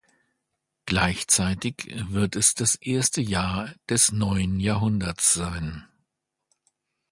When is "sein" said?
5.33-5.85